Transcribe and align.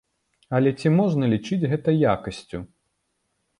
Але 0.59 0.71
ці 0.83 0.87
можна 0.99 1.29
лічыць 1.35 1.69
гэта 1.75 1.89
якасцю. 2.15 2.65